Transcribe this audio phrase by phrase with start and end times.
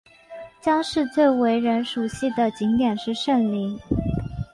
[0.59, 3.79] 姜市最为人熟悉的景点是圣陵。